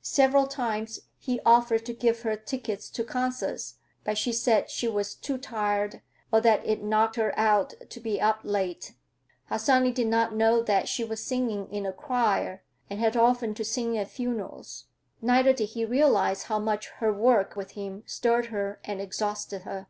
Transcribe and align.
Several 0.00 0.46
times 0.46 1.00
he 1.18 1.40
offered 1.44 1.84
to 1.86 1.92
give 1.92 2.22
her 2.22 2.36
tickets 2.36 2.88
to 2.90 3.02
concerts, 3.02 3.78
but 4.04 4.16
she 4.16 4.32
said 4.32 4.70
she 4.70 4.86
was 4.86 5.16
too 5.16 5.36
tired 5.38 6.02
or 6.30 6.40
that 6.40 6.64
it 6.64 6.84
"knocked 6.84 7.16
her 7.16 7.36
out 7.36 7.74
to 7.90 7.98
be 7.98 8.20
up 8.20 8.38
late." 8.44 8.94
Harsanyi 9.48 9.90
did 9.90 10.06
not 10.06 10.36
know 10.36 10.62
that 10.62 10.86
she 10.86 11.02
was 11.02 11.20
singing 11.20 11.66
in 11.72 11.84
a 11.84 11.92
choir, 11.92 12.62
and 12.88 13.00
had 13.00 13.16
often 13.16 13.54
to 13.54 13.64
sing 13.64 13.98
at 13.98 14.06
funerals, 14.08 14.84
neither 15.20 15.52
did 15.52 15.70
he 15.70 15.84
realize 15.84 16.44
how 16.44 16.60
much 16.60 16.90
her 17.00 17.12
work 17.12 17.56
with 17.56 17.72
him 17.72 18.04
stirred 18.06 18.46
her 18.54 18.78
and 18.84 19.00
exhausted 19.00 19.62
her. 19.62 19.88